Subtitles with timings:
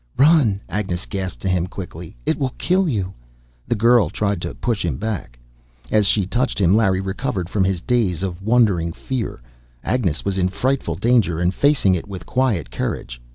[0.17, 2.17] "Run!" Agnes gasped to him, quickly.
[2.25, 3.13] "It will kill you!"
[3.67, 5.37] The girl tried to push him back.
[5.91, 9.43] As she touched him, Larry recovered from his daze of wondering fear.
[9.83, 13.21] Agnes was in frightful danger, and facing it with quiet courage.